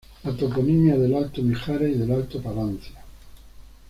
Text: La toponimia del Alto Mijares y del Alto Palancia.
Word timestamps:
La 0.23 0.31
toponimia 0.35 0.97
del 0.97 1.13
Alto 1.13 1.43
Mijares 1.43 1.91
y 1.95 1.99
del 1.99 2.09
Alto 2.09 2.41
Palancia. 2.41 3.03